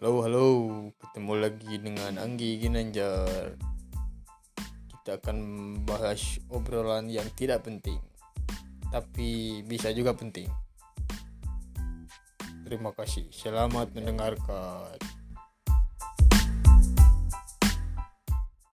Halo, 0.00 0.24
halo, 0.24 0.48
ketemu 0.96 1.32
lagi 1.36 1.76
dengan 1.76 2.16
Anggi 2.16 2.56
Ginanjar. 2.56 3.52
Kita 4.88 5.20
akan 5.20 5.36
membahas 5.44 6.40
obrolan 6.48 7.12
yang 7.12 7.28
tidak 7.36 7.68
penting, 7.68 8.00
tapi 8.88 9.60
bisa 9.60 9.92
juga 9.92 10.16
penting. 10.16 10.48
Terima 12.64 12.96
kasih, 12.96 13.28
selamat 13.28 13.92
mendengarkan. 13.92 14.96